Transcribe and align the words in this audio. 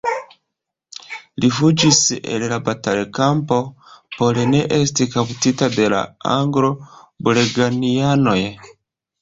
Li 1.43 1.49
fuĝis 1.57 1.99
el 2.37 2.45
la 2.53 2.59
batalkampo 2.71 3.59
por 4.15 4.41
ne 4.55 4.63
esti 4.79 5.09
kaptita 5.17 5.71
de 5.77 5.87
la 5.95 6.03
anglo-burgonjanoj. 6.39 8.39